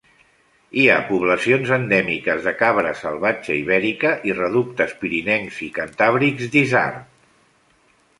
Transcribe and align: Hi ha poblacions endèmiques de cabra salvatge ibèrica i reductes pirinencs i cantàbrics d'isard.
Hi 0.83 0.83
ha 0.91 0.93
poblacions 1.09 1.73
endèmiques 1.75 2.47
de 2.47 2.53
cabra 2.61 2.93
salvatge 3.01 3.57
ibèrica 3.59 4.13
i 4.31 4.35
reductes 4.39 4.95
pirinencs 5.03 5.61
i 5.69 5.69
cantàbrics 5.77 6.49
d'isard. 6.57 7.05